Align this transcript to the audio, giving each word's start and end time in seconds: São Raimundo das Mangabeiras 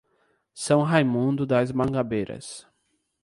São 0.51 0.81
Raimundo 0.81 1.45
das 1.45 1.71
Mangabeiras 1.71 2.65